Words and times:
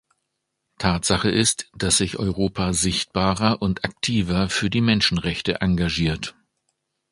Tatsache 0.79 1.29
ist, 1.29 1.69
dass 1.75 1.97
sich 1.99 2.17
Europa 2.17 2.73
sichtbarer 2.73 3.61
und 3.61 3.85
aktiver 3.85 4.49
für 4.49 4.71
die 4.71 4.81
Menschenrechte 4.81 5.61
engagiert. 5.61 6.33